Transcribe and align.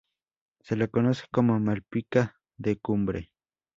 Se 0.61 0.75
la 0.75 0.87
conoce 0.87 1.25
como 1.31 1.59
"malpica 1.59 2.35
de 2.57 2.75
cumbre". 2.79 3.29